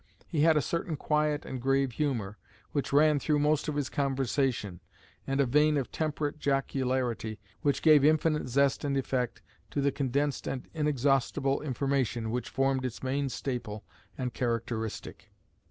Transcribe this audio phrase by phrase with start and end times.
[0.27, 2.39] He had a certain quiet and grave humour,
[2.71, 4.79] which ran through most of his conversation,
[5.27, 10.47] and a vein of temperate jocularity, which gave infinite zest and effect to the condensed
[10.47, 13.83] and inexhaustible information which formed its main staple
[14.17, 15.29] and characteristic.